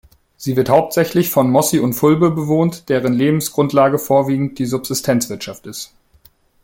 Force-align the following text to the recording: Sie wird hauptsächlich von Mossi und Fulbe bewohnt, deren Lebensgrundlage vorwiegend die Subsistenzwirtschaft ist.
Sie 0.35 0.55
wird 0.57 0.69
hauptsächlich 0.71 1.29
von 1.29 1.51
Mossi 1.51 1.77
und 1.77 1.93
Fulbe 1.93 2.31
bewohnt, 2.31 2.89
deren 2.89 3.13
Lebensgrundlage 3.13 3.99
vorwiegend 3.99 4.57
die 4.57 4.65
Subsistenzwirtschaft 4.65 5.67
ist. 5.67 5.93